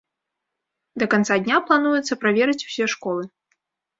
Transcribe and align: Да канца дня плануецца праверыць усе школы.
Да 1.01 1.05
канца 1.11 1.37
дня 1.47 1.57
плануецца 1.67 2.17
праверыць 2.23 2.65
усе 2.71 2.85
школы. 2.97 3.23